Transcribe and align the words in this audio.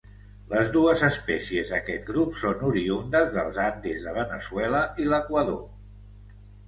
Les 0.53 0.69
dues 0.75 1.01
espècies 1.07 1.73
d'aquest 1.73 2.07
grup 2.07 2.39
són 2.43 2.63
oriündes 2.69 3.29
dels 3.35 3.59
Andes 3.67 4.07
de 4.09 4.15
Veneçuela 4.17 4.81
i 5.05 5.07
l'Equador. 5.13 5.61